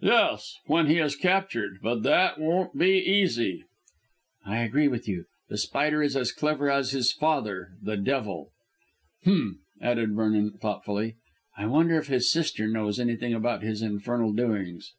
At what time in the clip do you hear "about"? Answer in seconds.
13.34-13.62